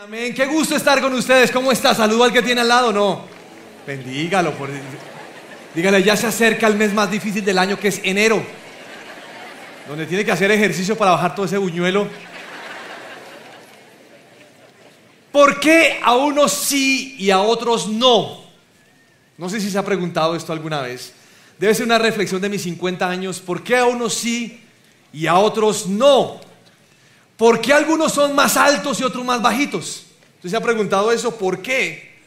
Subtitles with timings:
[0.00, 0.32] Amén.
[0.32, 1.50] Qué gusto estar con ustedes.
[1.50, 1.94] ¿Cómo está?
[1.94, 2.94] Saludo al que tiene al lado.
[2.94, 3.26] No.
[3.86, 4.54] Bendígalo.
[5.74, 8.42] Dígale, ya se acerca el mes más difícil del año que es enero.
[9.86, 12.08] Donde tiene que hacer ejercicio para bajar todo ese buñuelo.
[15.30, 18.44] ¿Por qué a unos sí y a otros no?
[19.36, 21.12] No sé si se ha preguntado esto alguna vez.
[21.58, 23.40] Debe ser una reflexión de mis 50 años.
[23.40, 24.62] ¿Por qué a unos sí
[25.12, 26.51] y a otros no?
[27.42, 30.04] ¿Por qué algunos son más altos y otros más bajitos?
[30.36, 31.36] ¿Usted se ha preguntado eso?
[31.36, 32.20] ¿Por qué?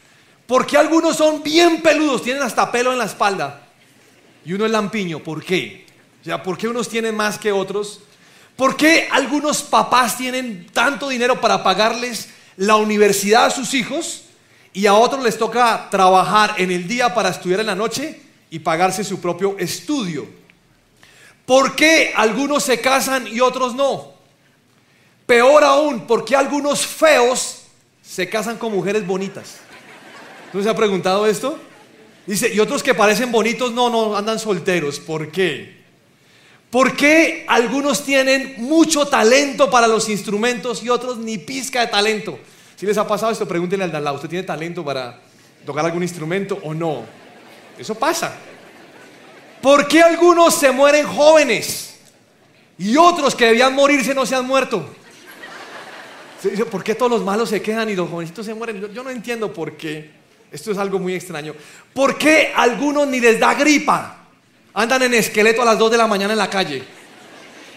[0.46, 3.66] ¿Por qué algunos son bien peludos, tienen hasta pelo en la espalda?
[4.44, 5.86] Y uno es lampiño, ¿por qué?
[6.20, 8.02] O sea, ¿por qué unos tienen más que otros?
[8.58, 14.26] ¿Por qué algunos papás tienen tanto dinero para pagarles la universidad a sus hijos
[14.74, 18.60] y a otros les toca trabajar en el día para estudiar en la noche y
[18.60, 20.28] pagarse su propio estudio?
[21.46, 24.15] ¿Por qué algunos se casan y otros no?
[25.26, 27.64] Peor aún, ¿por qué algunos feos
[28.04, 29.58] se casan con mujeres bonitas?
[30.54, 31.60] ¿No se ha preguntado esto?
[32.28, 35.00] Dice, y otros que parecen bonitos, no, no, andan solteros.
[35.00, 35.84] ¿Por qué?
[36.70, 42.40] ¿Por qué algunos tienen mucho talento para los instrumentos y otros ni pizca de talento?
[42.76, 45.20] Si les ha pasado esto, pregúntenle al Dalá, ¿usted tiene talento para
[45.66, 47.04] tocar algún instrumento o no?
[47.78, 48.36] Eso pasa.
[49.62, 51.96] ¿Por qué algunos se mueren jóvenes
[52.78, 54.86] y otros que debían morirse no se han muerto?
[56.72, 58.94] ¿Por qué todos los malos se quedan y los jovencitos se mueren?
[58.94, 60.12] Yo no entiendo por qué.
[60.52, 61.54] Esto es algo muy extraño.
[61.94, 64.18] ¿Por qué algunos ni les da gripa?
[64.74, 66.84] Andan en esqueleto a las 2 de la mañana en la calle.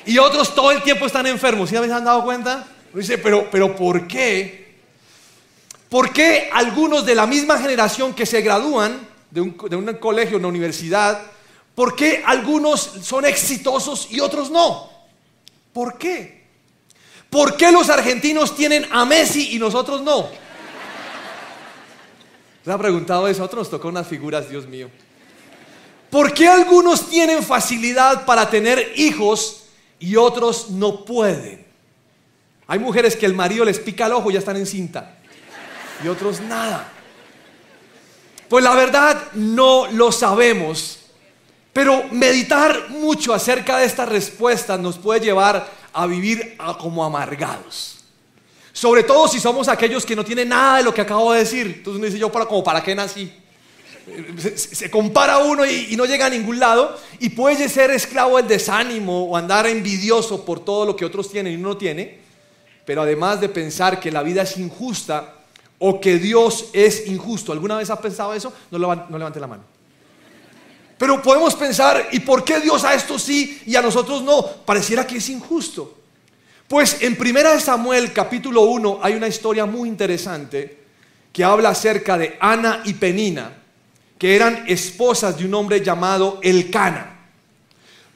[0.06, 1.70] Y otros todo el tiempo están enfermos.
[1.70, 2.66] ¿Sí se han dado cuenta?
[2.94, 4.76] Dice, pero, pero ¿por qué?
[5.88, 9.98] ¿Por qué algunos de la misma generación que se gradúan de un, de un
[10.34, 11.20] una universidad,
[11.74, 14.90] ¿por qué algunos son exitosos y otros no?
[15.72, 16.37] ¿Por qué?
[17.30, 20.28] ¿Por qué los argentinos tienen a Messi y nosotros no?
[22.64, 23.42] ¿Se ha preguntado eso?
[23.42, 24.90] A otros nos tocó unas figuras, Dios mío.
[26.10, 29.64] ¿Por qué algunos tienen facilidad para tener hijos
[29.98, 31.66] y otros no pueden?
[32.66, 35.16] Hay mujeres que el marido les pica el ojo y ya están en cinta.
[36.02, 36.92] Y otros nada.
[38.48, 40.98] Pues la verdad no lo sabemos.
[41.72, 47.98] Pero meditar mucho acerca de estas respuestas nos puede llevar a vivir como amargados.
[48.72, 51.66] Sobre todo si somos aquellos que no tienen nada de lo que acabo de decir.
[51.66, 53.32] Entonces uno dice, yo para, como para qué nací.
[54.54, 59.24] Se, compara uno y, no llega a ningún lado y puede ser esclavo del desánimo
[59.24, 62.20] o andar envidioso por todo lo que otros tienen y uno no tiene.
[62.84, 65.34] Pero además de pensar que la vida es injusta
[65.78, 68.52] o que Dios es injusto, ¿alguna vez has pensado eso?
[68.70, 69.77] No, no levante la mano.
[70.98, 74.44] Pero podemos pensar, ¿y por qué Dios a esto sí y a nosotros no?
[74.44, 75.96] Pareciera que es injusto.
[76.66, 80.78] Pues en 1 Samuel capítulo 1 hay una historia muy interesante
[81.32, 83.52] que habla acerca de Ana y Penina,
[84.18, 87.16] que eran esposas de un hombre llamado Elcana.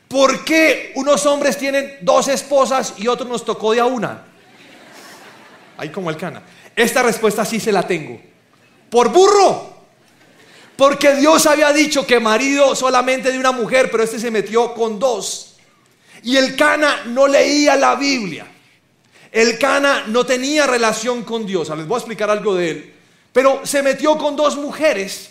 [0.09, 4.25] ¿Por qué unos hombres tienen dos esposas y otros nos tocó de a una?
[5.79, 6.43] Ahí como Elcana.
[6.75, 8.21] Esta respuesta sí se la tengo.
[8.91, 9.72] Por burro.
[10.77, 14.99] Porque Dios había dicho que marido solamente de una mujer, pero este se metió con
[14.99, 15.57] dos.
[16.23, 18.47] Y el Cana no leía la Biblia.
[19.31, 21.69] El Cana no tenía relación con Dios.
[21.71, 22.95] les voy a explicar algo de él.
[23.33, 25.31] Pero se metió con dos mujeres.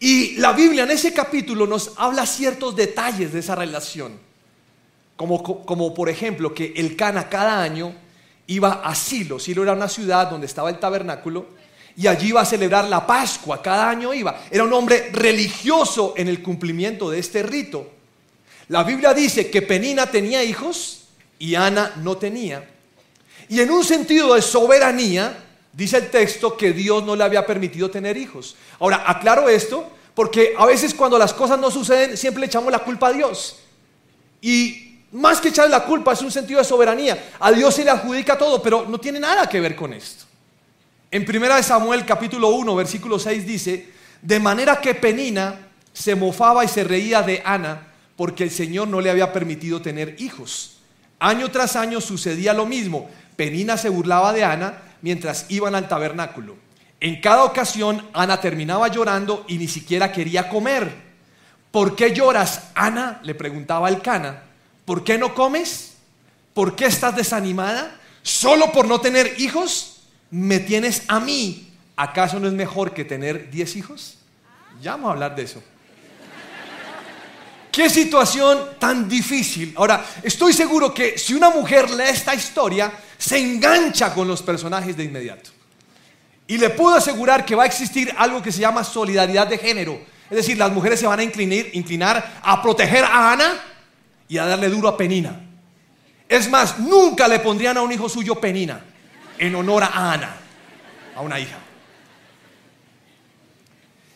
[0.00, 4.18] Y la Biblia en ese capítulo nos habla ciertos detalles de esa relación.
[5.16, 7.94] Como, como por ejemplo que el Cana cada año
[8.46, 9.38] iba a Silo.
[9.38, 11.46] Silo era una ciudad donde estaba el tabernáculo
[11.96, 14.42] y allí iba a celebrar la Pascua, cada año iba.
[14.50, 17.90] Era un hombre religioso en el cumplimiento de este rito.
[18.68, 21.04] La Biblia dice que Penina tenía hijos
[21.38, 22.68] y Ana no tenía.
[23.48, 25.36] Y en un sentido de soberanía,
[25.72, 28.56] dice el texto que Dios no le había permitido tener hijos.
[28.78, 32.78] Ahora, aclaro esto porque a veces cuando las cosas no suceden, siempre le echamos la
[32.78, 33.58] culpa a Dios.
[34.40, 37.32] Y más que echarle la culpa es un sentido de soberanía.
[37.40, 40.24] A Dios se le adjudica todo, pero no tiene nada que ver con esto.
[41.12, 43.90] En 1 Samuel capítulo 1, versículo 6 dice,
[44.22, 49.02] de manera que Penina se mofaba y se reía de Ana porque el Señor no
[49.02, 50.78] le había permitido tener hijos.
[51.18, 53.10] Año tras año sucedía lo mismo.
[53.36, 56.56] Penina se burlaba de Ana mientras iban al tabernáculo.
[56.98, 60.90] En cada ocasión Ana terminaba llorando y ni siquiera quería comer.
[61.70, 63.20] ¿Por qué lloras, Ana?
[63.22, 64.44] le preguntaba el cana.
[64.86, 65.92] ¿Por qué no comes?
[66.54, 68.00] ¿Por qué estás desanimada?
[68.22, 69.91] ¿Solo por no tener hijos?
[70.32, 74.16] Me tienes a mí, ¿acaso no es mejor que tener 10 hijos?
[74.80, 75.62] Ya vamos a hablar de eso.
[77.70, 79.74] Qué situación tan difícil.
[79.76, 84.96] Ahora, estoy seguro que si una mujer lee esta historia, se engancha con los personajes
[84.96, 85.50] de inmediato.
[86.46, 90.00] Y le puedo asegurar que va a existir algo que se llama solidaridad de género.
[90.30, 93.52] Es decir, las mujeres se van a inclinar, inclinar a proteger a Ana
[94.28, 95.40] y a darle duro a Penina.
[96.26, 98.91] Es más, nunca le pondrían a un hijo suyo Penina
[99.38, 100.36] en honor a Ana,
[101.16, 101.58] a una hija.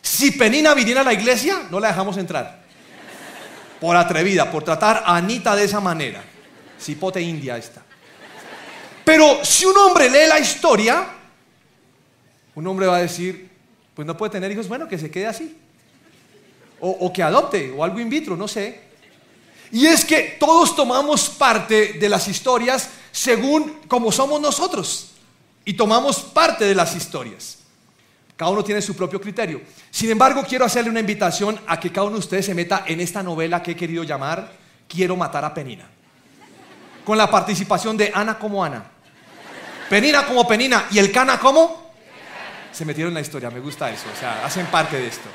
[0.01, 2.67] Si Penina viniera a la iglesia, no la dejamos entrar
[3.79, 6.23] por atrevida, por tratar a Anita de esa manera.
[6.79, 7.83] Cipote india esta.
[9.03, 11.07] Pero si un hombre lee la historia,
[12.55, 13.49] un hombre va a decir,
[13.93, 15.57] pues no puede tener hijos, bueno, que se quede así.
[16.79, 18.81] O, o que adopte, o algo in vitro, no sé.
[19.71, 25.09] Y es que todos tomamos parte de las historias según como somos nosotros.
[25.65, 27.57] Y tomamos parte de las historias.
[28.35, 29.59] Cada uno tiene su propio criterio.
[29.89, 33.01] Sin embargo, quiero hacerle una invitación a que cada uno de ustedes se meta en
[33.01, 35.85] esta novela que he querido llamar Quiero matar a Penina.
[37.03, 38.85] Con la participación de Ana como Ana.
[39.89, 40.85] Penina como Penina.
[40.91, 41.91] ¿Y el Cana como?
[42.71, 44.05] Se metieron en la historia, me gusta eso.
[44.15, 45.27] O sea, hacen parte de esto.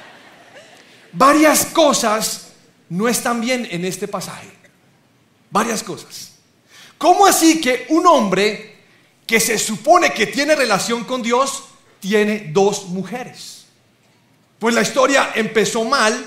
[1.12, 2.52] Varias cosas
[2.88, 4.48] no están bien en este pasaje.
[5.50, 6.31] Varias cosas.
[7.02, 8.76] ¿Cómo así que un hombre
[9.26, 11.64] que se supone que tiene relación con Dios
[11.98, 13.64] tiene dos mujeres.
[14.60, 16.24] Pues la historia empezó mal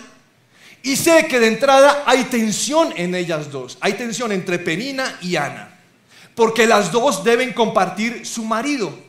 [0.84, 3.78] y sé que de entrada hay tensión en ellas dos.
[3.80, 5.80] Hay tensión entre Penina y Ana.
[6.36, 9.00] Porque las dos deben compartir su marido.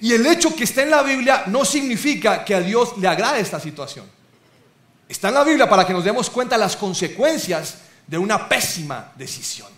[0.00, 3.40] Y el hecho que está en la Biblia no significa que a Dios le agrade
[3.40, 4.06] esta situación.
[5.08, 9.75] Está en la Biblia para que nos demos cuenta las consecuencias de una pésima decisión.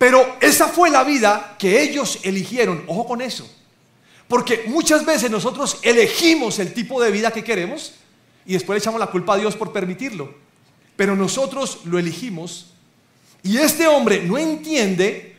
[0.00, 2.84] Pero esa fue la vida que ellos eligieron.
[2.86, 3.46] Ojo con eso.
[4.28, 7.92] Porque muchas veces nosotros elegimos el tipo de vida que queremos
[8.46, 10.32] y después le echamos la culpa a Dios por permitirlo.
[10.96, 12.68] Pero nosotros lo elegimos
[13.42, 15.36] y este hombre no entiende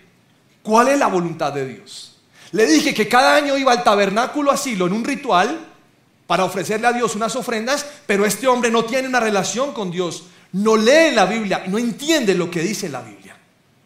[0.62, 2.20] cuál es la voluntad de Dios.
[2.52, 5.58] Le dije que cada año iba al tabernáculo asilo en un ritual
[6.28, 10.26] para ofrecerle a Dios unas ofrendas, pero este hombre no tiene una relación con Dios,
[10.52, 13.21] no lee la Biblia, no entiende lo que dice la Biblia.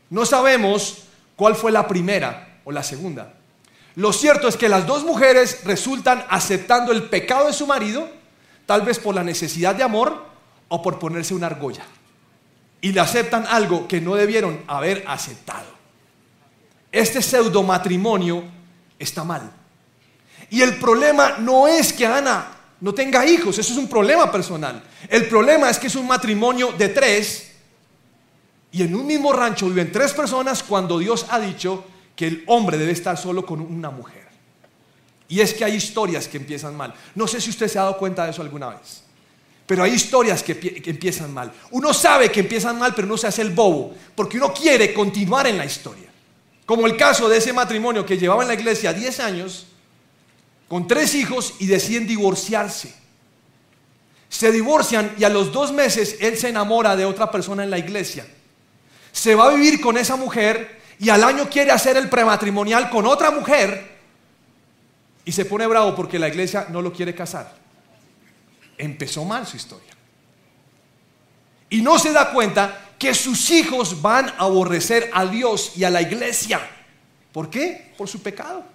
[0.10, 1.06] No sabemos
[1.36, 3.34] cuál fue la primera o la segunda.
[3.96, 8.10] Lo cierto es que las dos mujeres resultan aceptando el pecado de su marido,
[8.66, 10.25] tal vez por la necesidad de amor
[10.68, 11.86] o por ponerse una argolla.
[12.81, 15.68] Y le aceptan algo que no debieron haber aceptado.
[16.92, 18.44] Este pseudo matrimonio
[19.00, 19.51] está mal.
[20.50, 22.51] Y el problema no es que Ana
[22.81, 24.84] no tenga hijos, eso es un problema personal.
[25.10, 27.55] El problema es que es un matrimonio de tres
[28.75, 32.77] y en un mismo rancho viven tres personas cuando Dios ha dicho que el hombre
[32.77, 34.27] debe estar solo con una mujer.
[35.30, 36.94] Y es que hay historias que empiezan mal.
[37.16, 39.04] No sé si usted se ha dado cuenta de eso alguna vez.
[39.66, 41.54] Pero hay historias que, empiezan mal.
[41.72, 45.48] Uno sabe que empiezan mal, pero no se hace el bobo, porque uno quiere continuar
[45.48, 46.10] en la historia.
[46.66, 49.68] Como el caso de ese matrimonio que llevaba en la iglesia 10 años,
[50.68, 52.94] con tres hijos y deciden divorciarse.
[54.27, 57.77] Se divorcian y a los dos meses él se enamora de otra persona en la
[57.77, 58.27] iglesia.
[59.15, 63.07] Se va a vivir con esa mujer y al año quiere hacer el prematrimonial con
[63.07, 63.95] otra mujer
[65.23, 67.56] y se pone bravo porque la iglesia no lo quiere casar.
[68.77, 69.94] Empezó mal su historia.
[71.69, 75.89] Y no se da cuenta que sus hijos van a aborrecer a Dios y a
[75.89, 76.59] la iglesia.
[77.31, 77.94] ¿Por qué?
[77.97, 78.65] Por su pecado.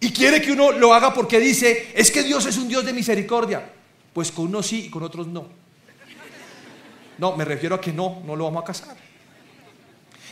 [0.00, 2.94] Y quiere que uno lo haga porque dice, es que Dios es un Dios de
[2.94, 3.70] misericordia.
[4.14, 5.46] Pues con unos sí y con otros no.
[7.18, 9.05] No, me refiero a que no, no lo vamos a casar.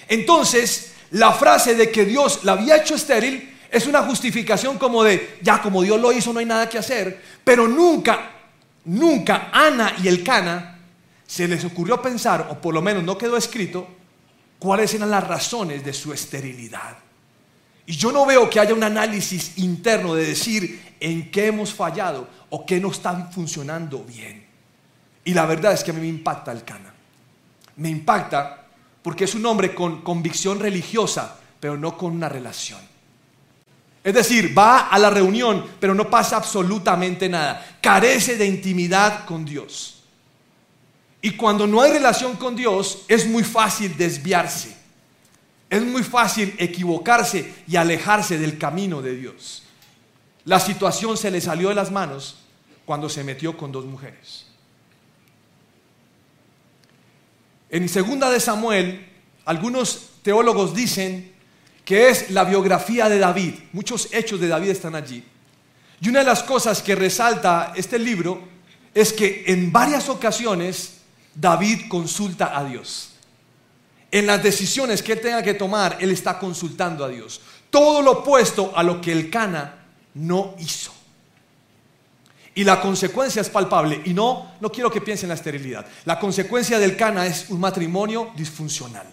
[0.09, 5.39] Entonces, la frase de que Dios la había hecho estéril es una justificación como de,
[5.43, 8.31] ya como Dios lo hizo no hay nada que hacer, pero nunca,
[8.85, 10.79] nunca Ana y el Cana
[11.27, 13.89] se les ocurrió pensar, o por lo menos no quedó escrito,
[14.59, 16.97] cuáles eran las razones de su esterilidad.
[17.87, 22.29] Y yo no veo que haya un análisis interno de decir en qué hemos fallado
[22.51, 24.47] o qué no está funcionando bien.
[25.25, 26.95] Y la verdad es que a mí me impacta el Cana.
[27.77, 28.64] Me impacta
[29.05, 32.81] porque es un hombre con convicción religiosa, pero no con una relación.
[34.03, 37.79] Es decir, va a la reunión, pero no pasa absolutamente nada.
[37.83, 40.05] Carece de intimidad con Dios.
[41.21, 44.75] Y cuando no hay relación con Dios, es muy fácil desviarse.
[45.69, 49.65] Es muy fácil equivocarse y alejarse del camino de Dios.
[50.47, 52.37] La situación se le salió de las manos
[52.87, 54.44] cuando se metió con dos mujeres.
[57.71, 59.07] En segunda de Samuel,
[59.45, 61.33] algunos teólogos dicen
[61.85, 63.55] que es la biografía de David.
[63.73, 65.25] Muchos hechos de David están allí.
[66.01, 68.43] Y una de las cosas que resalta este libro
[68.95, 70.99] es que en varias ocasiones
[71.35, 73.11] David consulta a Dios.
[74.11, 77.41] En las decisiones que él tenga que tomar, él está consultando a Dios.
[77.69, 80.94] Todo lo opuesto a lo que el Cana no hizo.
[82.55, 84.01] Y la consecuencia es palpable.
[84.05, 85.87] Y no, no quiero que piensen en la esterilidad.
[86.05, 89.07] La consecuencia del Cana es un matrimonio disfuncional.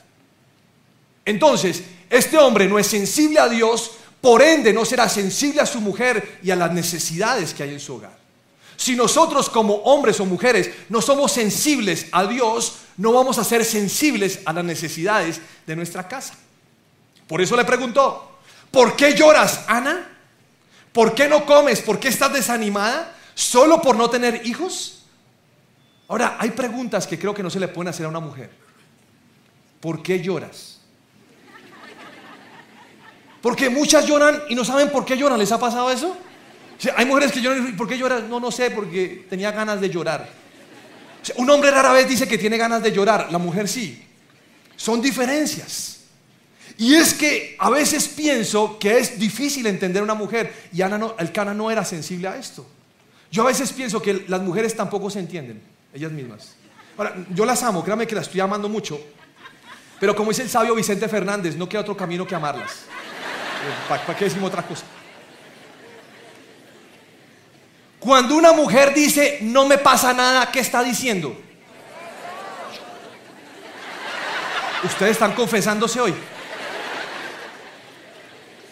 [1.25, 5.81] Entonces, este hombre no es sensible a Dios, por ende no será sensible a su
[5.81, 8.21] mujer y a las necesidades que hay en su hogar.
[8.77, 13.63] Si nosotros como hombres o mujeres no somos sensibles a Dios, no vamos a ser
[13.63, 16.33] sensibles a las necesidades de nuestra casa.
[17.27, 18.39] Por eso le preguntó,
[18.71, 20.09] ¿por qué lloras, Ana?
[20.91, 21.79] ¿Por qué no comes?
[21.81, 23.15] ¿Por qué estás desanimada?
[23.33, 25.03] ¿Solo por no tener hijos?
[26.07, 28.51] Ahora, hay preguntas que creo que no se le pueden hacer a una mujer.
[29.79, 30.79] ¿Por qué lloras?
[33.41, 35.39] Porque muchas lloran y no saben por qué lloran.
[35.39, 36.17] ¿Les ha pasado eso?
[36.95, 38.29] hay mujeres que lloran y ¿por qué lloran?
[38.29, 40.27] No, no sé, porque tenía ganas de llorar.
[41.37, 44.03] un hombre rara vez dice que tiene ganas de llorar, la mujer sí.
[44.75, 45.99] Son diferencias.
[46.77, 50.97] Y es que a veces pienso que es difícil entender a una mujer y Ana
[50.97, 52.65] no, el Cana no era sensible a esto.
[53.31, 55.61] Yo a veces pienso que las mujeres tampoco se entienden,
[55.93, 56.55] ellas mismas.
[56.97, 58.99] Ahora, yo las amo, créame que las estoy amando mucho,
[59.99, 62.83] pero como dice el sabio Vicente Fernández, no queda otro camino que amarlas.
[63.87, 64.83] ¿Para qué decimos otra cosa?
[67.99, 71.39] Cuando una mujer dice, no me pasa nada, ¿qué está diciendo?
[74.83, 76.13] Ustedes están confesándose hoy.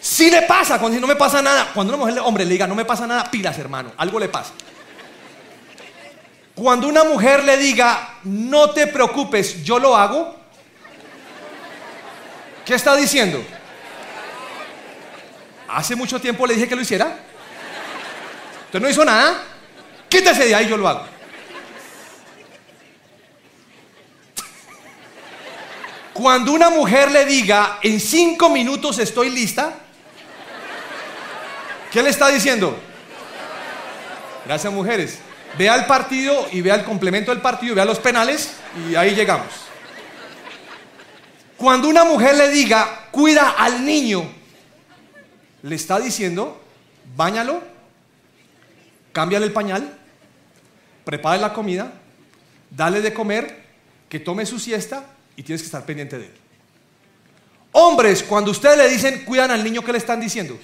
[0.00, 2.66] Si le pasa, cuando dice no me pasa nada, cuando una mujer, hombre, le diga
[2.66, 4.52] no me pasa nada, pilas, hermano, algo le pasa.
[6.54, 10.36] Cuando una mujer le diga no te preocupes, yo lo hago,
[12.64, 13.44] ¿qué está diciendo?
[15.68, 17.16] Hace mucho tiempo le dije que lo hiciera.
[18.66, 19.42] Usted no hizo nada.
[20.08, 21.04] Quítese de ahí, yo lo hago.
[26.12, 29.74] Cuando una mujer le diga en cinco minutos estoy lista,
[31.90, 32.78] ¿Qué le está diciendo?
[34.46, 35.18] Gracias, mujeres.
[35.58, 38.52] Vea el partido y vea el complemento del partido, vea los penales
[38.88, 39.48] y ahí llegamos.
[41.56, 44.24] Cuando una mujer le diga, cuida al niño,
[45.62, 46.62] le está diciendo,
[47.16, 47.62] báñalo,
[49.12, 49.98] cámbiale el pañal,
[51.04, 51.92] prepare la comida,
[52.70, 53.64] dale de comer,
[54.08, 55.04] que tome su siesta
[55.36, 56.34] y tienes que estar pendiente de él.
[57.72, 60.58] Hombres, cuando ustedes le dicen, cuidan al niño, ¿qué le están diciendo?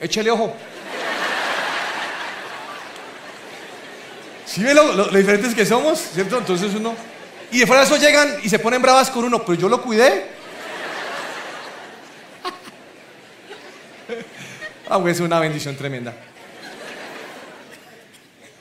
[0.00, 0.54] Échele ojo.
[4.44, 5.98] ¿Sí ve lo, diferentes que somos?
[6.14, 6.38] ¿Cierto?
[6.38, 6.94] Entonces uno...
[7.50, 9.82] Y de fuera de eso llegan y se ponen bravas con uno, pues yo lo
[9.82, 10.26] cuidé.
[14.88, 16.14] Ah, es una bendición tremenda.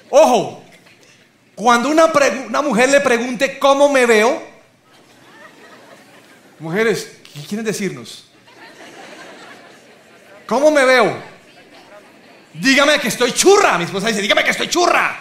[0.10, 0.64] Ojo,
[1.54, 2.06] cuando una,
[2.48, 4.42] una, mujer le pregunte cómo me veo,
[6.58, 8.25] mujeres, ¿qué quieren decirnos?
[10.46, 11.16] ¿Cómo me veo?
[12.54, 13.78] Dígame que estoy churra.
[13.78, 15.20] Mi esposa dice, dígame que estoy churra.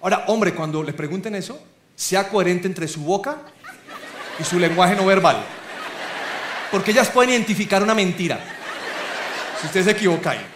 [0.00, 1.62] Ahora, hombre, cuando le pregunten eso,
[1.94, 3.38] sea coherente entre su boca
[4.38, 5.44] y su lenguaje no verbal.
[6.70, 8.38] Porque ellas pueden identificar una mentira.
[9.60, 10.46] Si usted se equivoca ahí.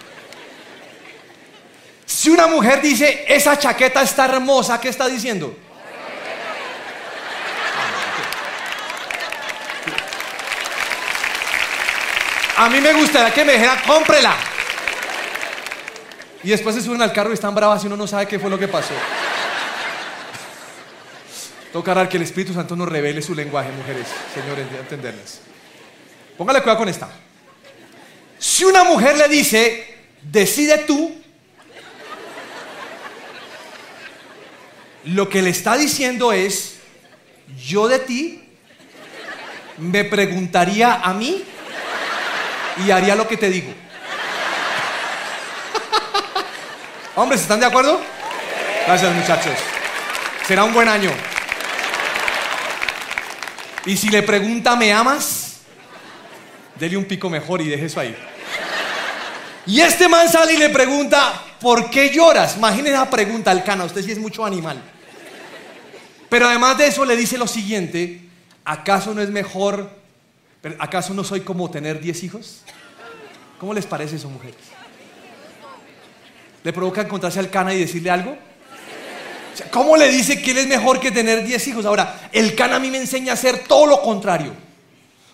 [2.07, 5.57] Si una mujer dice, esa chaqueta está hermosa, ¿qué está diciendo?
[12.59, 14.35] A mí me gustaría que me dijera, cómprela.
[16.43, 18.49] Y después se suben al carro y están bravas y uno no sabe qué fue
[18.49, 18.95] lo que pasó.
[21.73, 25.41] Tocará que el Espíritu Santo nos revele su lenguaje, mujeres, señores, de entenderles.
[26.39, 27.11] Póngale cuidado con esta.
[28.39, 31.15] Si una mujer le dice, decide tú,
[35.05, 36.77] lo que le está diciendo es,
[37.63, 38.49] yo de ti
[39.79, 41.45] me preguntaría a mí
[42.85, 43.73] y haría lo que te digo.
[47.15, 48.01] Hombres, ¿están de acuerdo?
[48.87, 49.55] Gracias muchachos.
[50.47, 51.11] Será un buen año.
[53.87, 55.61] Y si le pregunta, ¿me amas?
[56.79, 58.15] Dele un pico mejor y deje eso ahí.
[59.67, 62.57] Y este man sale y le pregunta, ¿por qué lloras?
[62.57, 64.81] Imaginen esa pregunta al cana, usted sí es mucho animal.
[66.29, 68.21] Pero además de eso le dice lo siguiente,
[68.65, 69.91] ¿acaso no es mejor
[70.79, 72.63] ¿Acaso no soy como tener 10 hijos?
[73.59, 74.57] ¿Cómo les parece eso, mujeres?
[76.65, 78.37] ¿Le provoca encontrarse al cana y decirle algo?
[79.71, 81.87] ¿Cómo le dice que él es mejor que tener 10 hijos?
[81.87, 84.53] Ahora, el cana a mí me enseña a hacer todo lo contrario.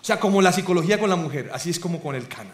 [0.00, 2.52] O sea, como la psicología con la mujer, así es como con el cana.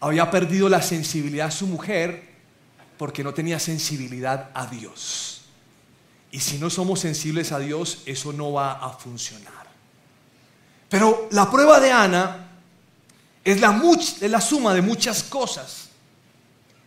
[0.00, 2.34] Había perdido la sensibilidad a su mujer
[2.98, 5.42] porque no tenía sensibilidad a Dios.
[6.30, 9.63] Y si no somos sensibles a Dios, eso no va a funcionar.
[10.94, 12.50] Pero la prueba de Ana
[13.42, 15.88] es la, suma de muchas cosas.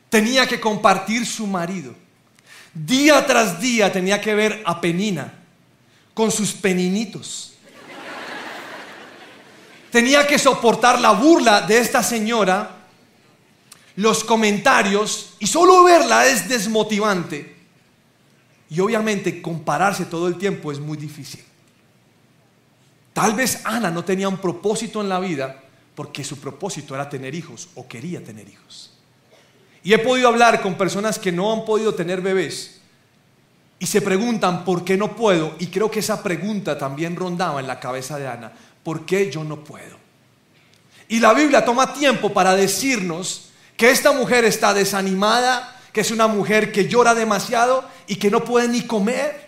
[0.07, 1.93] Tenía que compartir su marido.
[2.73, 5.33] Día tras día tenía que ver a Penina
[6.13, 7.55] con sus peninitos.
[9.91, 12.77] Tenía que soportar la burla de esta señora,
[13.97, 17.57] los comentarios, y solo verla es desmotivante.
[18.69, 21.43] Y obviamente compararse todo el tiempo es muy difícil.
[23.17, 25.59] Tal vez Ana no tenía un propósito en la vida
[25.95, 28.91] porque su propósito era tener hijos o quería tener hijos.
[29.81, 32.79] Y he podido hablar con personas que no han podido tener bebés
[33.79, 35.55] y se preguntan por qué no puedo.
[35.57, 38.53] Y creo que esa pregunta también rondaba en la cabeza de Ana.
[38.83, 39.97] ¿Por qué yo no puedo?
[41.07, 46.27] Y la Biblia toma tiempo para decirnos que esta mujer está desanimada, que es una
[46.27, 49.46] mujer que llora demasiado y que no puede ni comer.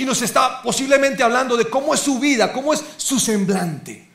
[0.00, 4.08] Y nos está posiblemente hablando de cómo es su vida, cómo es su semblante.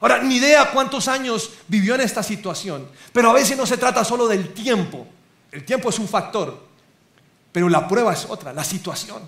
[0.00, 4.04] Ahora, ni idea cuántos años vivió en esta situación, pero a veces no se trata
[4.04, 5.08] solo del tiempo.
[5.50, 6.68] El tiempo es un factor,
[7.50, 9.20] pero la prueba es otra, la situación.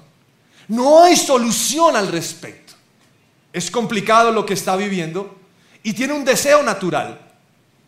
[0.68, 2.75] No hay solución al respecto.
[3.52, 5.40] Es complicado lo que está viviendo
[5.82, 7.20] y tiene un deseo natural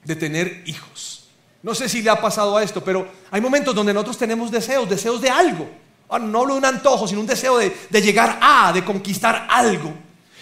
[0.03, 1.29] de tener hijos.
[1.63, 4.91] No sé si le ha pasado a esto, pero hay momentos donde nosotros tenemos deseos,
[4.91, 5.82] deseos de algo.
[6.19, 9.93] No hablo de un antojo, sino un deseo de, de llegar a, de conquistar algo.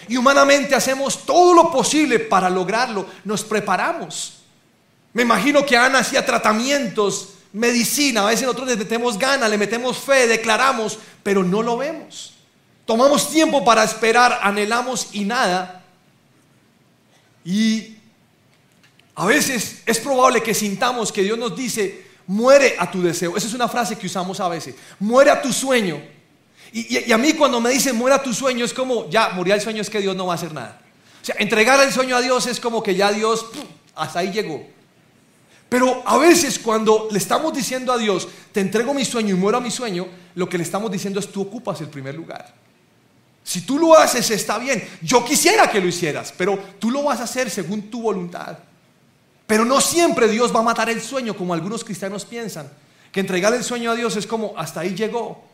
[0.07, 4.41] Y humanamente hacemos todo lo posible para lograrlo, nos preparamos.
[5.13, 9.97] Me imagino que Ana hacía tratamientos, medicina, a veces nosotros le metemos ganas, le metemos
[9.97, 12.33] fe, declaramos, pero no lo vemos.
[12.85, 15.83] Tomamos tiempo para esperar, anhelamos y nada.
[17.43, 17.95] Y
[19.15, 23.35] a veces es probable que sintamos que Dios nos dice, muere a tu deseo.
[23.35, 24.75] Esa es una frase que usamos a veces.
[24.99, 26.01] Muere a tu sueño.
[26.71, 29.81] Y, a mí cuando me dicen muera tu sueño es como, ya, morir el sueño
[29.81, 30.81] es que Dios no va a hacer nada.
[31.21, 33.45] O sea, entregar el sueño a Dios es como que ya Dios,
[33.95, 34.65] hasta ahí llegó.
[35.67, 39.57] Pero a veces cuando le estamos diciendo a Dios, te entrego mi sueño y muero
[39.57, 42.53] a mi sueño, lo que le estamos diciendo es tú ocupas el primer lugar.
[43.43, 44.87] Si tú lo haces está bien.
[45.01, 48.57] Yo quisiera que lo hicieras, pero tú lo vas a hacer según tu voluntad.
[49.51, 52.71] Pero no siempre Dios va a matar el sueño como algunos cristianos piensan.
[53.11, 55.51] Que entregar el sueño a Dios es como hasta ahí llegó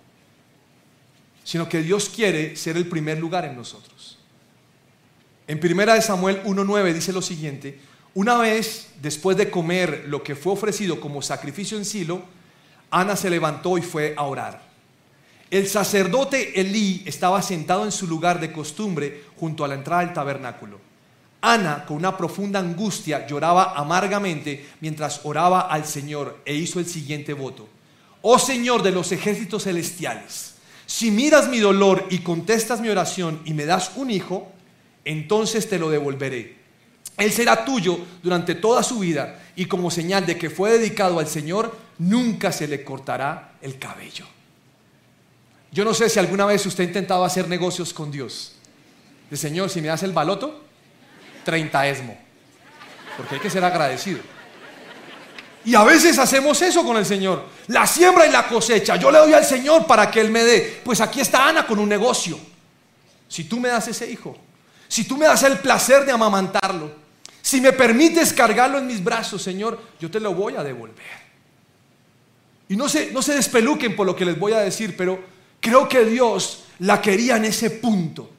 [1.47, 4.17] sino que Dios quiere ser el primer lugar en nosotros.
[5.47, 7.79] En primera de Samuel 1.9 dice lo siguiente,
[8.15, 12.21] una vez después de comer lo que fue ofrecido como sacrificio en Silo,
[12.91, 14.61] Ana se levantó y fue a orar.
[15.49, 20.13] El sacerdote Elí estaba sentado en su lugar de costumbre junto a la entrada del
[20.13, 20.86] tabernáculo.
[21.41, 27.33] Ana, con una profunda angustia, lloraba amargamente mientras oraba al Señor e hizo el siguiente
[27.33, 27.67] voto.
[28.21, 30.55] Oh Señor de los ejércitos celestiales,
[30.87, 34.51] si miras mi dolor y contestas mi oración y me das un hijo,
[35.05, 36.57] entonces te lo devolveré.
[37.17, 41.27] Él será tuyo durante toda su vida y como señal de que fue dedicado al
[41.27, 44.25] Señor, nunca se le cortará el cabello.
[45.71, 48.53] Yo no sé si alguna vez usted ha intentado hacer negocios con Dios.
[49.31, 50.66] Señor, si me das el baloto,
[51.47, 52.17] 30 esmo.
[53.15, 54.19] Porque hay que ser agradecido.
[55.63, 57.45] Y a veces hacemos eso con el Señor.
[57.67, 58.97] La siembra y la cosecha.
[58.97, 60.81] Yo le doy al Señor para que Él me dé.
[60.83, 62.37] Pues aquí está Ana con un negocio.
[63.29, 64.37] Si tú me das ese hijo,
[64.89, 66.91] si tú me das el placer de amamantarlo,
[67.41, 71.27] si me permites cargarlo en mis brazos, Señor, yo te lo voy a devolver.
[72.67, 75.23] Y no se, no se despeluquen por lo que les voy a decir, pero
[75.61, 78.31] creo que Dios la quería en ese punto.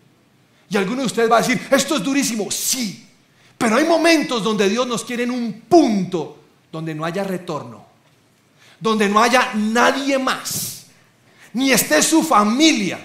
[0.70, 2.50] Y alguno de ustedes va a decir, esto es durísimo.
[2.50, 3.06] Sí,
[3.56, 6.38] pero hay momentos donde Dios nos quiere en un punto
[6.70, 7.84] donde no haya retorno,
[8.78, 10.86] donde no haya nadie más,
[11.54, 13.00] ni esté su familia,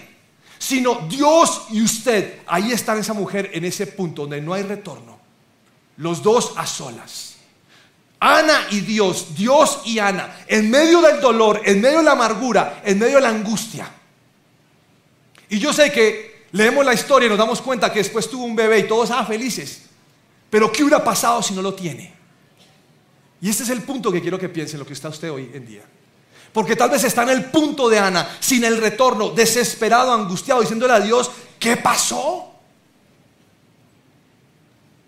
[0.58, 2.40] sino Dios y usted.
[2.46, 5.18] Ahí está esa mujer en ese punto donde no hay retorno.
[5.96, 7.34] Los dos a solas.
[8.20, 12.80] Ana y Dios, Dios y Ana, en medio del dolor, en medio de la amargura,
[12.84, 13.90] en medio de la angustia.
[15.50, 18.54] Y yo sé que leemos la historia y nos damos cuenta que después tuvo un
[18.54, 19.82] bebé y todos estaban felices.
[20.48, 22.14] Pero ¿qué hubiera pasado si no lo tiene?
[23.40, 25.66] Y este es el punto que quiero que piense lo que está usted hoy en
[25.66, 25.82] día.
[26.52, 30.92] Porque tal vez está en el punto de Ana, sin el retorno, desesperado, angustiado, diciéndole
[30.92, 32.52] a Dios, ¿qué pasó?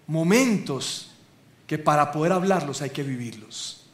[0.08, 1.12] Momentos
[1.64, 3.84] que para poder hablarlos hay que vivirlos.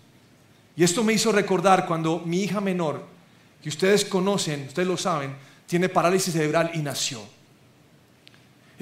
[0.75, 3.05] Y esto me hizo recordar cuando mi hija menor,
[3.63, 5.37] que ustedes conocen, ustedes lo saben,
[5.67, 7.21] tiene parálisis cerebral y nació.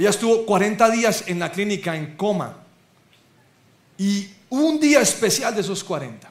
[0.01, 2.57] Ella estuvo 40 días en la clínica en coma.
[3.99, 6.27] Y un día especial de esos 40,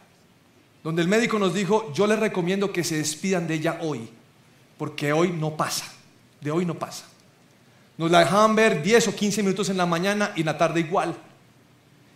[0.84, 4.10] donde el médico nos dijo, yo les recomiendo que se despidan de ella hoy.
[4.76, 5.86] porque hoy no pasa,
[6.42, 7.06] de hoy no pasa.
[8.00, 10.80] Nos la dejaban ver 10 o 15 minutos en la mañana y en la tarde
[10.80, 11.16] igual.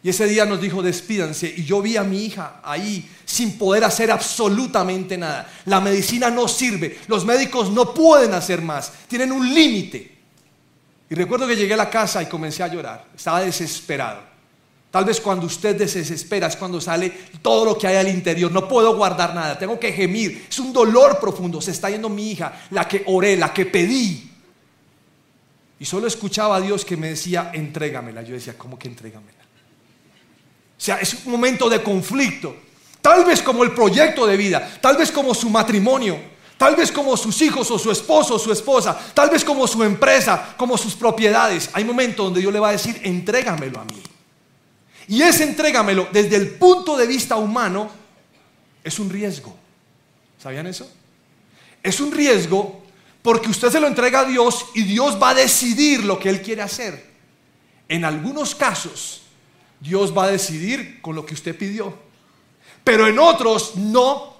[0.02, 1.54] Y ese día nos dijo, despídanse.
[1.56, 5.54] Y yo vi a mi hija ahí sin poder hacer absolutamente nada.
[5.66, 6.98] La medicina no sirve.
[7.08, 8.92] Los médicos no pueden hacer más.
[9.08, 10.12] Tienen un límite.
[11.10, 13.06] Y recuerdo que llegué a la casa y comencé a llorar.
[13.16, 14.22] Estaba desesperado.
[14.89, 17.10] Tal vez cuando usted desespera es cuando sale
[17.42, 18.52] todo lo que hay al interior.
[18.52, 19.58] No puedo guardar nada.
[19.58, 20.46] Tengo que gemir.
[20.50, 21.60] Es un dolor profundo.
[21.62, 24.30] Se está yendo mi hija, la que oré, la que pedí.
[25.80, 28.22] Y solo escuchaba a Dios que me decía, entrégamela.
[28.22, 29.39] Yo decía, ¿cómo que entrégamela?
[30.78, 32.56] O sea, es un momento de conflicto.
[33.02, 37.16] Tal vez como el proyecto de vida, tal vez como su matrimonio, tal vez como
[37.18, 40.96] sus hijos o su esposo o su esposa, tal vez como su empresa, como sus
[40.96, 41.70] propiedades.
[41.74, 44.02] Hay momentos donde Dios le va a decir, entrégamelo a mí.
[45.08, 47.89] Y ese entrégamelo desde el punto de vista humano
[48.84, 49.56] es un riesgo.
[50.42, 50.89] ¿Sabían eso?
[51.82, 52.84] Es un riesgo
[53.22, 56.42] porque usted se lo entrega a Dios y Dios va a decidir lo que Él
[56.42, 57.13] quiere hacer.
[57.88, 59.22] En algunos casos,
[59.80, 61.98] Dios va a decidir con lo que usted pidió.
[62.84, 64.33] Pero en otros no.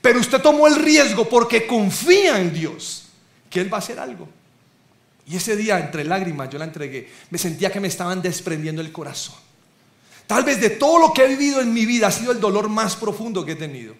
[0.00, 3.06] Pero usted tomó el riesgo porque confía en Dios
[3.50, 4.28] que Él va a hacer algo.
[5.26, 7.10] Y ese día, entre lágrimas, yo la entregué.
[7.30, 9.36] Me sentía que me estaban desprendiendo el corazón.
[10.26, 12.68] Tal vez de todo lo que he vivido en mi vida ha sido el dolor
[12.68, 13.94] más profundo que he tenido.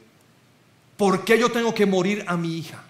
[0.96, 2.82] ¿Por qué yo tengo que morir a mi hija?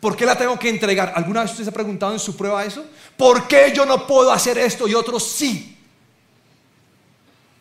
[0.00, 1.12] ¿Por qué la tengo que entregar?
[1.14, 2.84] ¿Alguna vez usted se ha preguntado en su prueba eso?
[3.16, 5.76] ¿Por qué yo no puedo hacer esto y otros sí?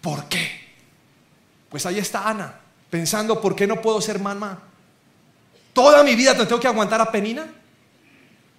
[0.02, 0.50] ¿Por qué?
[1.70, 2.60] Pues ahí está Ana,
[2.90, 4.69] pensando, ¿por qué no puedo ser mamá?
[5.74, 7.48] ¿Toda mi vida te tengo que aguantar a Penina?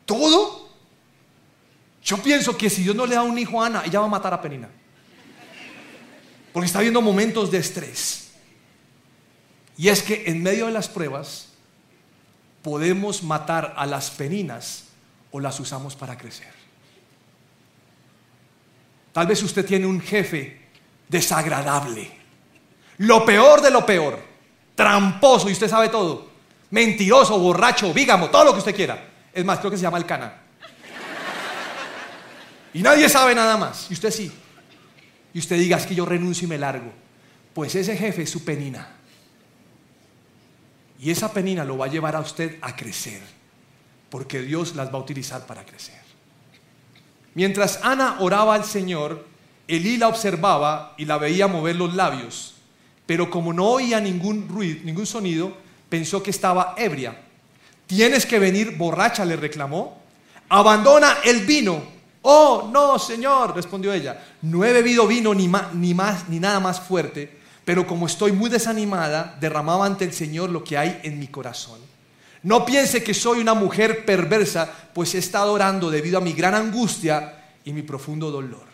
[0.06, 0.68] ¿Todo?
[2.02, 4.08] Yo pienso que si Dios no le da un hijo a Ana, ella va a
[4.08, 4.68] matar a Penina.
[6.52, 8.30] Porque está viendo momentos de estrés.
[9.76, 11.48] Y es que en medio de las pruebas
[12.62, 14.84] podemos matar a las peninas
[15.30, 16.52] o las usamos para crecer.
[19.12, 20.68] Tal vez usted tiene un jefe
[21.08, 22.10] desagradable.
[22.98, 24.18] Lo peor de lo peor.
[24.74, 26.29] Tramposo, y usted sabe todo.
[26.70, 29.08] Mentiroso, borracho, vígamo, todo lo que usted quiera.
[29.32, 30.34] Es más, creo que se llama el cana.
[32.72, 33.90] Y nadie sabe nada más.
[33.90, 34.30] Y usted sí.
[35.34, 36.92] Y usted diga, es que yo renuncio y me largo.
[37.54, 38.88] Pues ese jefe es su penina.
[41.00, 43.22] Y esa penina lo va a llevar a usted a crecer.
[44.08, 46.00] Porque Dios las va a utilizar para crecer.
[47.34, 49.24] Mientras Ana oraba al Señor,
[49.70, 52.54] Elí la observaba y la veía mover los labios,
[53.06, 55.56] pero como no oía ningún ruido, ningún sonido,
[55.90, 57.20] pensó que estaba ebria.
[57.86, 60.00] Tienes que venir borracha, le reclamó.
[60.48, 61.82] Abandona el vino.
[62.22, 64.22] Oh, no, señor, respondió ella.
[64.42, 69.36] No he bebido vino ni, más ni nada más fuerte, pero como estoy muy desanimada,
[69.40, 71.80] derramaba ante el Señor lo que hay en mi corazón.
[72.42, 76.54] No piense que soy una mujer perversa, pues he estado orando debido a mi gran
[76.54, 78.64] angustia y mi profundo dolor.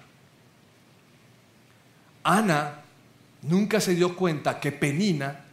[2.22, 2.82] Ana
[3.42, 5.45] nunca se dio cuenta que Penina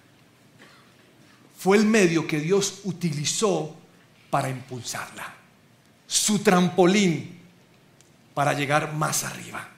[1.64, 3.74] fue el medio que Dios utilizó
[4.30, 5.34] para impulsarla,
[6.06, 7.40] su trampolín
[8.34, 9.70] para llegar más arriba.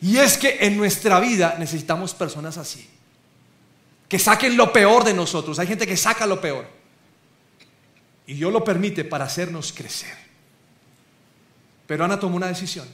[0.00, 2.84] Y es que en nuestra vida necesitamos personas así,
[4.08, 5.60] que saquen lo peor de nosotros.
[5.60, 6.66] Hay gente que saca lo peor.
[8.26, 10.16] Y Dios lo permite para hacernos crecer.
[11.86, 12.88] Pero Ana tomó una decisión.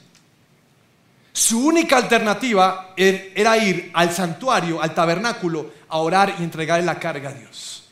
[1.32, 6.98] Su única alternativa er, era ir al santuario, al tabernáculo, a orar y entregarle la
[6.98, 7.83] carga a Dios.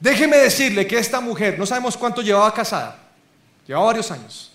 [0.00, 2.98] Déjeme decirle que esta mujer, no sabemos cuánto llevaba casada,
[3.66, 4.52] llevaba varios años,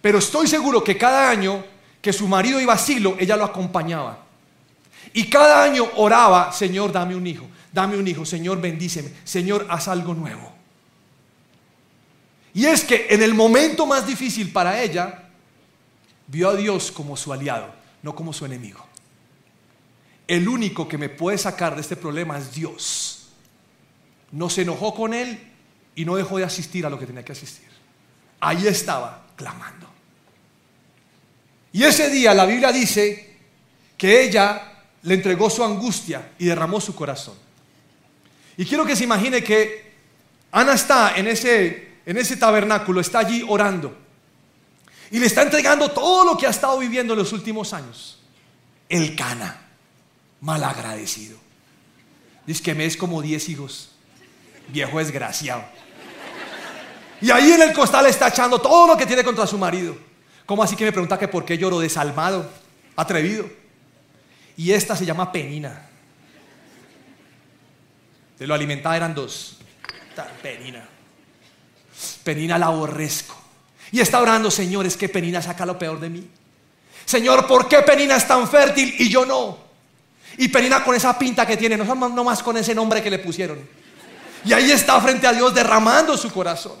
[0.00, 1.64] pero estoy seguro que cada año
[2.00, 4.24] que su marido iba a asilo, ella lo acompañaba.
[5.12, 9.88] Y cada año oraba, Señor, dame un hijo, dame un hijo, Señor, bendíceme, Señor, haz
[9.88, 10.52] algo nuevo.
[12.52, 15.30] Y es que en el momento más difícil para ella,
[16.26, 18.84] vio a Dios como su aliado, no como su enemigo.
[20.26, 23.15] El único que me puede sacar de este problema es Dios.
[24.36, 25.38] No se enojó con él
[25.94, 27.64] y no dejó de asistir a lo que tenía que asistir.
[28.38, 29.88] Ahí estaba clamando.
[31.72, 33.38] Y ese día la Biblia dice
[33.96, 37.34] que ella le entregó su angustia y derramó su corazón.
[38.58, 39.94] Y quiero que se imagine que
[40.52, 43.96] Ana está en ese, en ese tabernáculo, está allí orando.
[45.10, 48.20] Y le está entregando todo lo que ha estado viviendo en los últimos años.
[48.86, 49.62] El cana,
[50.42, 51.38] malagradecido.
[52.46, 53.95] Dice que me es como 10 hijos.
[54.68, 55.64] Viejo desgraciado.
[57.20, 59.96] Y ahí en el costal está echando todo lo que tiene contra su marido.
[60.44, 62.50] ¿Cómo así que me pregunta que por qué lloro desalmado,
[62.94, 63.48] atrevido?
[64.56, 65.86] Y esta se llama Penina.
[68.38, 69.56] De lo alimentada eran dos.
[70.42, 70.86] Penina.
[72.22, 73.34] Penina la aborrezco.
[73.92, 76.28] Y está orando, Señor, es que Penina saca lo peor de mí.
[77.04, 79.58] Señor, ¿por qué Penina es tan fértil y yo no?
[80.38, 83.58] Y Penina con esa pinta que tiene, no, más con ese nombre que le pusieron.
[84.46, 86.76] Y ahí está frente a Dios derramando su corazón.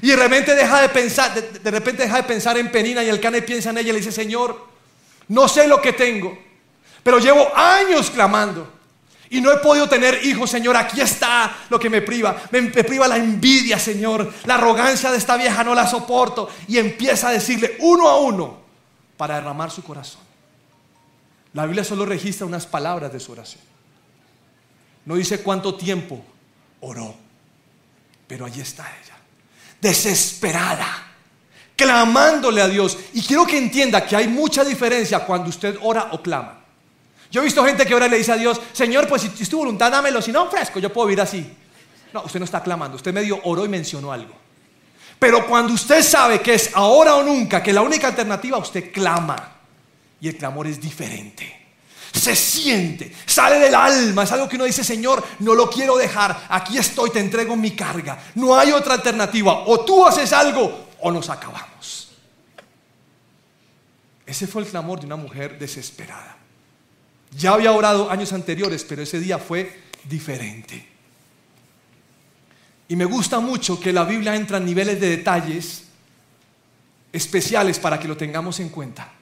[0.00, 3.20] Y de repente deja de pensar, de, repente deja de pensar en Penina y el
[3.20, 4.64] cane piensa en ella y le dice, Señor,
[5.28, 6.38] no sé lo que tengo,
[7.02, 8.78] pero llevo años clamando.
[9.28, 10.76] Y no he podido tener hijos, Señor.
[10.76, 12.36] Aquí está lo que me priva.
[12.50, 14.32] Me, me, priva la envidia, Señor.
[14.44, 16.48] La arrogancia de esta vieja no la soporto.
[16.66, 18.58] Y empieza a decirle uno a uno
[19.16, 20.22] para derramar su corazón.
[21.52, 23.62] La Biblia solo registra unas palabras de su oración.
[25.04, 26.24] No dice cuánto tiempo
[26.80, 27.14] oró.
[28.26, 29.16] Pero allí está ella.
[29.80, 31.06] Desesperada.
[31.76, 32.98] Clamándole a Dios.
[33.14, 36.60] Y quiero que entienda que hay mucha diferencia cuando usted ora o clama.
[37.30, 39.48] Yo he visto gente que ora y le dice a Dios, Señor, pues si es
[39.48, 41.48] tu voluntad, dámelo, si no, fresco, yo puedo vivir así.
[42.12, 44.34] No, usted no está clamando, usted medio oró y mencionó algo.
[45.18, 49.58] Pero cuando usted sabe que es ahora o nunca, que la única alternativa, usted clama.
[50.20, 51.59] Y el clamor es diferente.
[52.12, 56.46] Se siente, sale del alma, es algo que uno dice, Señor, no lo quiero dejar,
[56.48, 58.22] aquí estoy, te entrego mi carga.
[58.34, 62.10] No hay otra alternativa, o tú haces algo o nos acabamos.
[64.26, 66.36] Ese fue el clamor de una mujer desesperada.
[67.36, 70.88] Ya había orado años anteriores, pero ese día fue diferente.
[72.88, 75.84] Y me gusta mucho que la Biblia entra en niveles de detalles
[77.12, 79.12] especiales para que lo tengamos en cuenta.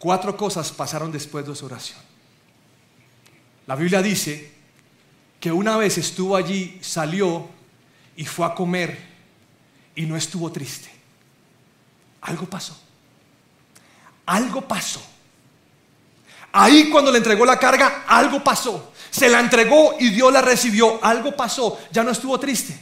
[0.00, 1.98] Cuatro cosas pasaron después de su oración.
[3.66, 4.50] La Biblia dice
[5.38, 7.46] que una vez estuvo allí, salió
[8.16, 8.98] y fue a comer
[9.94, 10.88] y no estuvo triste.
[12.22, 12.80] Algo pasó.
[14.24, 15.02] Algo pasó.
[16.52, 18.94] Ahí cuando le entregó la carga, algo pasó.
[19.10, 20.98] Se la entregó y Dios la recibió.
[21.04, 21.78] Algo pasó.
[21.92, 22.74] Ya no estuvo triste.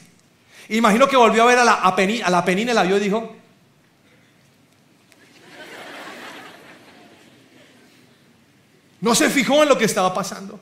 [0.68, 3.00] Imagino que volvió a ver a la, a, a la penina y la vio y
[3.00, 3.35] dijo,
[9.00, 10.58] no se fijó en lo que estaba pasando.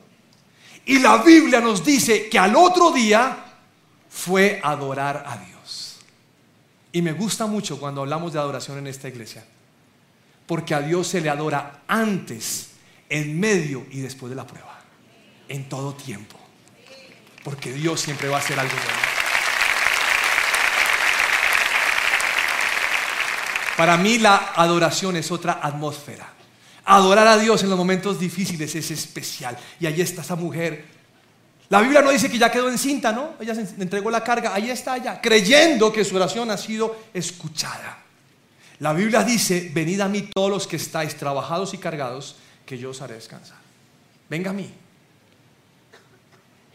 [0.85, 3.45] Y la Biblia nos dice que al otro día
[4.09, 5.99] fue adorar a Dios.
[6.91, 9.45] Y me gusta mucho cuando hablamos de adoración en esta iglesia.
[10.45, 12.69] Porque a Dios se le adora antes
[13.09, 14.79] en medio y después de la prueba.
[15.49, 16.37] En todo tiempo.
[17.43, 19.17] Porque Dios siempre va a hacer algo bueno.
[23.75, 26.36] Para mí la adoración es otra atmósfera.
[26.89, 29.57] Adorar a Dios en los momentos difíciles es especial.
[29.77, 30.85] Y ahí está esa mujer.
[31.67, 33.33] La Biblia no dice que ya quedó encinta, ¿no?
[33.41, 34.53] Ella se entregó la carga.
[34.53, 37.99] Ahí está ella, creyendo que su oración ha sido escuchada.
[38.79, 42.91] La Biblia dice, venid a mí todos los que estáis trabajados y cargados que yo
[42.91, 43.57] os haré descansar.
[44.29, 44.71] Venga a mí.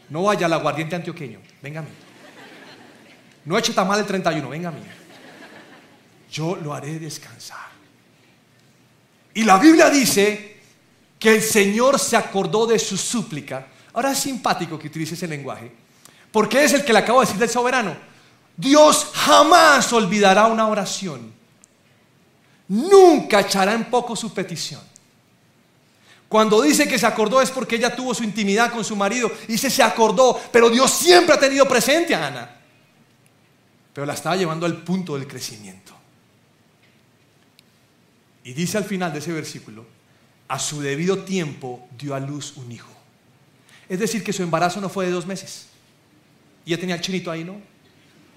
[0.09, 1.89] No vaya al aguardiente antioqueño, venga a mí.
[3.45, 4.81] No eche tamal el 31, venga a mí.
[6.31, 7.72] Yo lo haré descansar.
[9.33, 10.57] Y la Biblia dice
[11.19, 13.67] que el Señor se acordó de su súplica.
[13.93, 15.71] Ahora es simpático que utilice ese lenguaje,
[16.31, 17.95] porque es el que le acabo de decir del soberano.
[18.55, 21.33] Dios jamás olvidará una oración.
[22.67, 24.81] Nunca echará en poco su petición.
[26.27, 29.31] Cuando dice que se acordó es porque ella tuvo su intimidad con su marido.
[29.47, 32.57] Dice se acordó, pero Dios siempre ha tenido presente a Ana.
[33.93, 35.92] Pero la estaba llevando al punto del crecimiento.
[38.43, 39.85] Y dice al final de ese versículo,
[40.47, 42.91] a su debido tiempo dio a luz un hijo.
[43.87, 45.67] Es decir, que su embarazo no fue de dos meses.
[46.65, 47.59] Y ya tenía el chinito ahí, ¿no?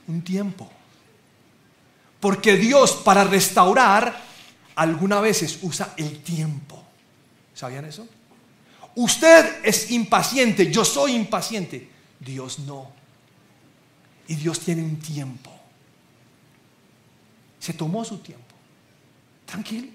[0.09, 0.71] Un tiempo.
[2.21, 4.23] Porque Dios para restaurar
[4.75, 6.83] algunas veces usa el tiempo.
[7.55, 8.07] ¿Sabían eso?
[8.95, 11.89] Usted es impaciente, yo soy impaciente.
[12.19, 12.91] Dios no.
[14.29, 15.53] Y Dios tiene un tiempo.
[17.61, 18.56] Se tomó su tiempo.
[19.47, 19.89] Tranquilo.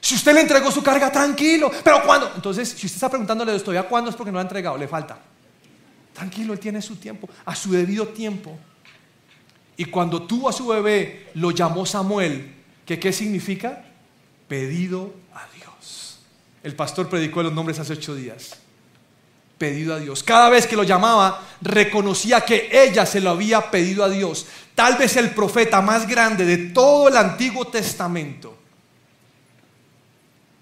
[0.00, 1.70] Si usted le entregó su carga, tranquilo.
[1.82, 4.42] Pero cuando, entonces, si usted está preguntándole esto, ¿ya cuándo es porque no lo ha
[4.42, 4.76] entregado?
[4.76, 5.18] Le falta.
[6.12, 8.58] Tranquilo, él tiene su tiempo, a su debido tiempo.
[9.76, 13.84] Y cuando tuvo a su bebé, lo llamó Samuel, que qué significa?
[14.46, 16.20] Pedido a Dios.
[16.62, 18.58] El pastor predicó los nombres hace ocho días.
[19.58, 20.22] Pedido a Dios.
[20.22, 24.46] Cada vez que lo llamaba, reconocía que ella se lo había pedido a Dios.
[24.74, 28.58] Tal vez el profeta más grande de todo el Antiguo Testamento.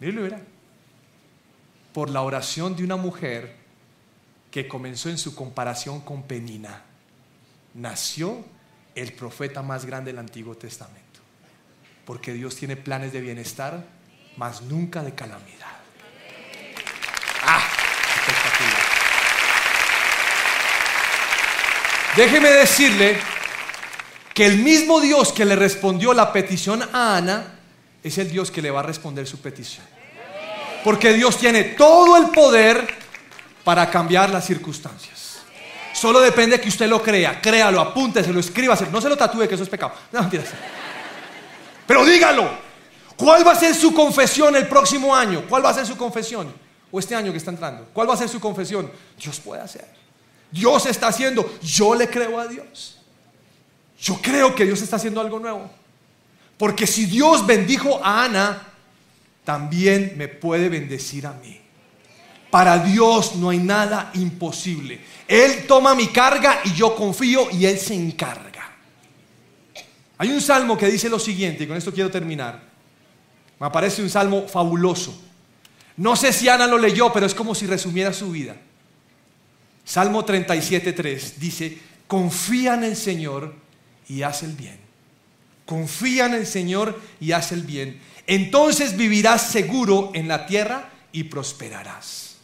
[0.00, 0.36] Míralo,
[1.92, 3.56] Por la oración de una mujer
[4.50, 6.82] que comenzó en su comparación con Penina,
[7.74, 8.44] nació
[8.94, 11.20] el profeta más grande del Antiguo Testamento.
[12.04, 13.84] Porque Dios tiene planes de bienestar,
[14.36, 15.71] mas nunca de calamidad.
[22.16, 23.18] Déjeme decirle
[24.34, 27.54] que el mismo Dios que le respondió la petición a Ana
[28.02, 29.86] es el Dios que le va a responder su petición.
[30.84, 32.86] Porque Dios tiene todo el poder
[33.64, 35.38] para cambiar las circunstancias.
[35.94, 37.40] Solo depende que usted lo crea.
[37.40, 38.76] Créalo, apúntese, lo escriba.
[38.90, 39.92] No se lo tatúe, que eso es pecado.
[40.10, 40.48] No, mentiras.
[41.86, 42.72] Pero dígalo.
[43.16, 45.44] ¿Cuál va a ser su confesión el próximo año?
[45.48, 46.52] ¿Cuál va a ser su confesión?
[46.90, 47.88] O este año que está entrando.
[47.92, 48.90] ¿Cuál va a ser su confesión?
[49.16, 50.01] Dios puede hacer.
[50.52, 51.58] Dios está haciendo.
[51.62, 52.98] Yo le creo a Dios.
[54.00, 55.70] Yo creo que Dios está haciendo algo nuevo.
[56.58, 58.68] Porque si Dios bendijo a Ana,
[59.44, 61.60] también me puede bendecir a mí.
[62.50, 65.00] Para Dios no hay nada imposible.
[65.26, 68.52] Él toma mi carga y yo confío y Él se encarga.
[70.18, 72.62] Hay un salmo que dice lo siguiente, y con esto quiero terminar.
[73.58, 75.18] Me parece un salmo fabuloso.
[75.96, 78.54] No sé si Ana lo leyó, pero es como si resumiera su vida.
[79.84, 83.54] Salmo 37.3 dice, confía en el Señor
[84.08, 84.78] y haz el bien.
[85.66, 88.00] Confía en el Señor y haz el bien.
[88.26, 92.36] Entonces vivirás seguro en la tierra y prosperarás.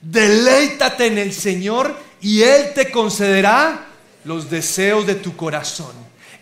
[0.00, 3.86] Deleítate en el Señor y Él te concederá
[4.24, 5.92] los deseos de tu corazón.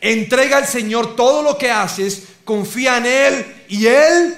[0.00, 4.34] Entrega al Señor todo lo que haces, confía en Él y Él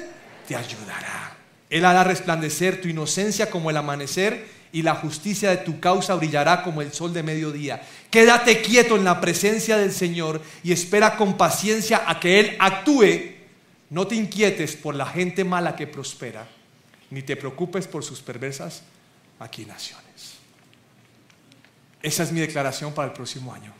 [0.48, 1.36] te ayudará.
[1.70, 6.62] Él hará resplandecer tu inocencia como el amanecer y la justicia de tu causa brillará
[6.62, 7.82] como el sol de mediodía.
[8.10, 13.34] Quédate quieto en la presencia del Señor y espera con paciencia a que Él actúe.
[13.90, 16.48] No te inquietes por la gente mala que prospera,
[17.10, 18.82] ni te preocupes por sus perversas
[19.38, 20.02] maquinaciones.
[22.02, 23.72] Esa es mi declaración para el próximo año.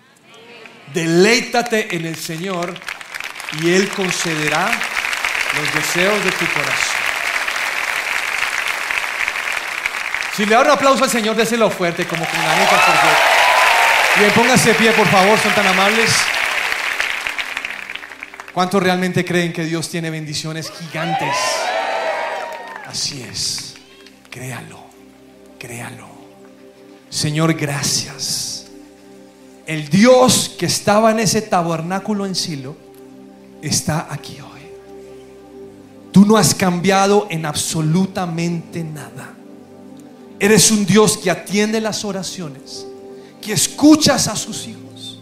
[0.93, 2.75] Deleítate en el Señor
[3.63, 4.71] y Él concederá
[5.57, 7.02] los deseos de tu corazón.
[10.35, 14.21] Si le da un aplauso al Señor, déselo fuerte, como con la neta, porque...
[14.21, 16.11] Bien, pónganse de pie, por favor, son tan amables.
[18.53, 21.35] ¿Cuántos realmente creen que Dios tiene bendiciones gigantes?
[22.87, 23.75] Así es.
[24.31, 24.81] Créalo,
[25.59, 26.09] créalo.
[27.09, 28.67] Señor, gracias.
[29.67, 32.77] El Dios que estaba en ese tabernáculo en Silo
[33.63, 34.61] está aquí hoy.
[36.11, 39.35] Tú no has cambiado en absolutamente nada.
[40.43, 42.85] Eres un Dios que atiende las oraciones,
[43.41, 45.21] que escuchas a sus hijos,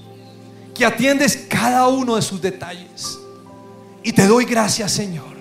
[0.75, 3.19] que atiendes cada uno de sus detalles.
[4.03, 5.37] Y te doy gracias, Señor.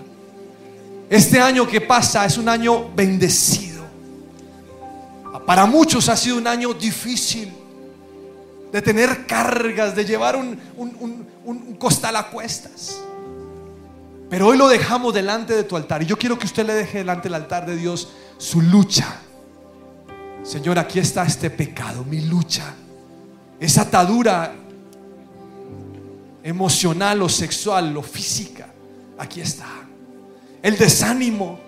[1.09, 3.85] Este año que pasa es un año bendecido.
[5.45, 7.49] Para muchos ha sido un año difícil
[8.73, 12.99] de tener cargas, de llevar un, un costal a cuestas.
[14.29, 16.03] Pero hoy lo dejamos delante de tu altar.
[16.03, 19.21] Y yo quiero que usted le deje delante del altar de Dios su lucha.
[20.43, 22.73] Señor, aquí está este pecado, mi lucha.
[23.59, 24.53] Esa atadura
[26.43, 28.67] emocional o sexual o física.
[29.17, 29.67] Aquí está.
[30.61, 31.59] El desánimo,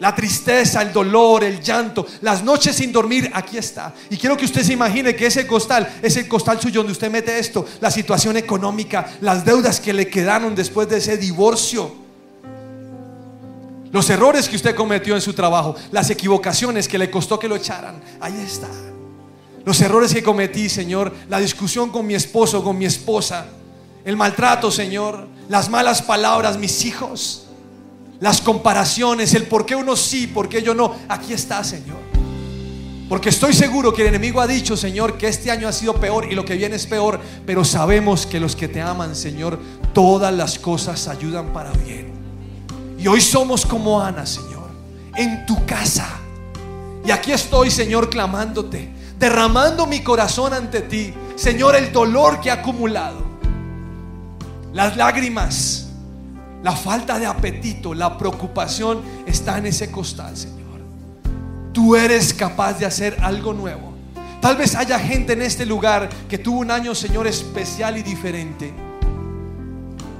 [0.00, 3.94] la tristeza, el dolor, el llanto, las noches sin dormir, aquí está.
[4.10, 7.10] Y quiero que usted se imagine que ese costal es el costal suyo donde usted
[7.10, 12.05] mete esto, la situación económica, las deudas que le quedaron después de ese divorcio.
[13.96, 17.56] Los errores que usted cometió en su trabajo, las equivocaciones que le costó que lo
[17.56, 18.68] echaran, ahí está.
[19.64, 23.46] Los errores que cometí, Señor, la discusión con mi esposo, con mi esposa,
[24.04, 27.44] el maltrato, Señor, las malas palabras, mis hijos
[28.20, 30.94] las comparaciones, el por qué uno sí, por qué yo no.
[31.08, 31.96] Aquí está, Señor.
[33.08, 36.30] Porque estoy seguro que el enemigo ha dicho, Señor, que este año ha sido peor
[36.30, 37.18] y lo que viene es peor.
[37.46, 39.58] Pero sabemos que los que te aman, Señor,
[39.94, 42.15] todas las cosas ayudan para bien.
[43.06, 44.70] Hoy somos como Ana, Señor,
[45.14, 46.06] en tu casa.
[47.04, 51.14] Y aquí estoy, Señor, clamándote, derramando mi corazón ante ti.
[51.36, 53.24] Señor, el dolor que ha acumulado,
[54.72, 55.86] las lágrimas
[56.66, 60.80] la falta de apetito, la preocupación está en ese costal, Señor.
[61.72, 63.94] Tú eres capaz de hacer algo nuevo.
[64.40, 68.74] Tal vez haya gente en este lugar que tuvo un año, Señor, especial y diferente.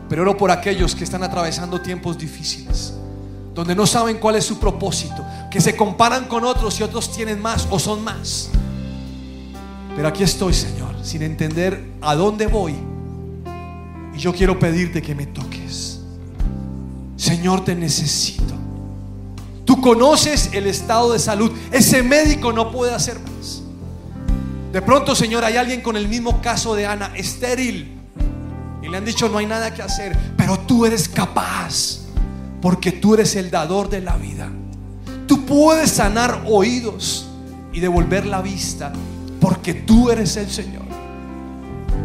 [0.09, 2.94] Pero oro por aquellos que están atravesando tiempos difíciles,
[3.54, 7.40] donde no saben cuál es su propósito, que se comparan con otros y otros tienen
[7.40, 8.50] más o son más.
[9.96, 12.74] Pero aquí estoy, Señor, sin entender a dónde voy.
[14.14, 16.00] Y yo quiero pedirte que me toques.
[17.16, 18.54] Señor, te necesito.
[19.64, 21.50] Tú conoces el estado de salud.
[21.72, 23.62] Ese médico no puede hacer más.
[24.72, 27.95] De pronto, Señor, hay alguien con el mismo caso de Ana, estéril.
[28.97, 30.16] Han dicho, no hay nada que hacer.
[30.36, 32.01] Pero tú eres capaz.
[32.61, 34.51] Porque tú eres el dador de la vida.
[35.26, 37.28] Tú puedes sanar oídos
[37.72, 38.92] y devolver la vista.
[39.40, 40.86] Porque tú eres el Señor.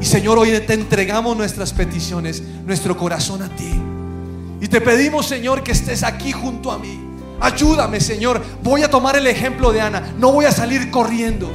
[0.02, 3.72] Y Señor, hoy te entregamos nuestras peticiones, nuestro corazón a ti.
[4.60, 7.00] Y te pedimos, Señor, que estés aquí junto a mí.
[7.40, 8.42] Ayúdame, Señor.
[8.64, 10.14] Voy a tomar el ejemplo de Ana.
[10.18, 11.52] No voy a salir corriendo,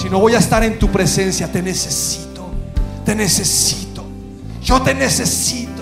[0.00, 1.50] sino voy a estar en tu presencia.
[1.50, 2.48] Te necesito.
[3.04, 3.87] Te necesito.
[4.62, 5.78] Yo te necesito.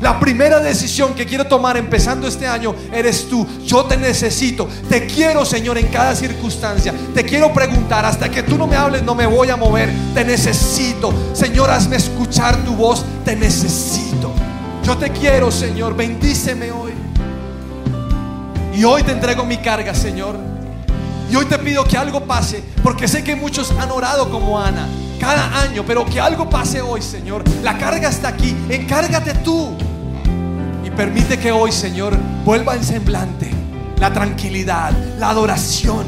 [0.00, 3.46] La primera decisión que quiero tomar empezando este año eres tú.
[3.66, 4.66] Yo te necesito.
[4.88, 6.94] Te quiero, Señor, en cada circunstancia.
[7.14, 8.06] Te quiero preguntar.
[8.06, 9.92] Hasta que tú no me hables, no me voy a mover.
[10.14, 11.12] Te necesito.
[11.34, 13.04] Señor, hazme escuchar tu voz.
[13.26, 14.32] Te necesito.
[14.84, 15.94] Yo te quiero, Señor.
[15.94, 16.92] Bendíceme hoy.
[18.74, 20.36] Y hoy te entrego mi carga, Señor.
[21.30, 22.64] Y hoy te pido que algo pase.
[22.82, 24.88] Porque sé que muchos han orado como Ana
[25.20, 27.44] cada año, pero que algo pase hoy, Señor.
[27.62, 29.76] La carga está aquí, encárgate tú.
[30.84, 33.50] Y permite que hoy, Señor, vuelva el semblante,
[33.98, 36.04] la tranquilidad, la adoración.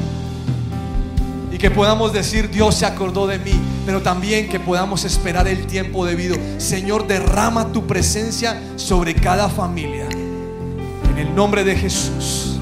[1.53, 3.53] Y que podamos decir, Dios se acordó de mí,
[3.85, 6.37] pero también que podamos esperar el tiempo debido.
[6.57, 10.09] Señor, derrama tu presencia sobre cada familia.
[10.09, 12.59] En el nombre de Jesús.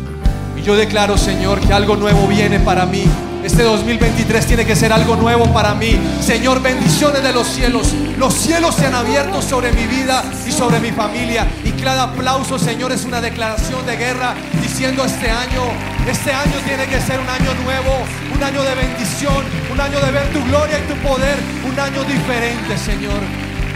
[0.59, 3.05] Y yo declaro, Señor, que algo nuevo viene para mí.
[3.45, 5.99] Este 2023 tiene que ser algo nuevo para mí.
[6.21, 7.95] Señor, bendiciones de los cielos.
[8.19, 11.47] Los cielos se han abierto sobre mi vida y sobre mi familia.
[11.65, 15.63] Y cada aplauso, Señor, es una declaración de guerra diciendo este año,
[16.09, 17.97] este año tiene que ser un año nuevo,
[18.35, 21.37] un año de bendición, un año de ver tu gloria y tu poder,
[21.67, 23.21] un año diferente, Señor.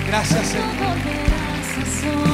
[0.07, 2.34] Gracias, Señor.